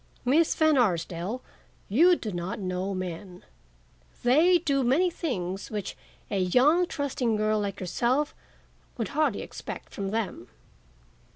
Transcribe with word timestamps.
Miss 0.25 0.55
Van 0.55 0.79
Arsdale, 0.79 1.43
you 1.87 2.15
do 2.15 2.31
not 2.31 2.57
know 2.59 2.95
men. 2.95 3.45
They 4.23 4.57
do 4.57 4.83
many 4.83 5.11
things 5.11 5.69
which 5.69 5.95
a 6.31 6.39
young, 6.39 6.87
trusting 6.87 7.35
girl 7.35 7.59
like 7.59 7.79
yourself 7.79 8.33
would 8.97 9.09
hardly 9.09 9.43
expect 9.43 9.93
from 9.93 10.09
them." 10.09 10.47